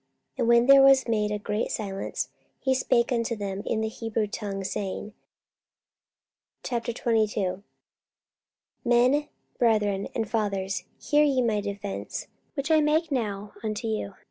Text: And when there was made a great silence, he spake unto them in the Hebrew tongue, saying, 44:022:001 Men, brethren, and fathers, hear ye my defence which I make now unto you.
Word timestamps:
And 0.35 0.47
when 0.47 0.65
there 0.65 0.81
was 0.81 1.07
made 1.07 1.29
a 1.29 1.37
great 1.37 1.69
silence, 1.69 2.29
he 2.59 2.73
spake 2.73 3.11
unto 3.11 3.35
them 3.35 3.61
in 3.67 3.81
the 3.81 3.87
Hebrew 3.87 4.25
tongue, 4.25 4.63
saying, 4.63 5.13
44:022:001 6.63 7.61
Men, 8.83 9.27
brethren, 9.59 10.07
and 10.15 10.27
fathers, 10.27 10.85
hear 10.99 11.23
ye 11.23 11.39
my 11.43 11.61
defence 11.61 12.25
which 12.55 12.71
I 12.71 12.81
make 12.81 13.11
now 13.11 13.53
unto 13.63 13.87
you. 13.87 14.15